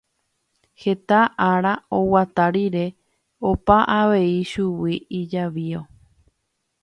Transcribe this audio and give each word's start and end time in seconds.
Heta 0.83 1.19
ára 1.51 1.73
oguata 1.97 2.45
rire 2.55 2.85
opa 3.51 3.77
avei 3.99 4.33
chugui 4.51 4.95
ijavío. 5.19 5.81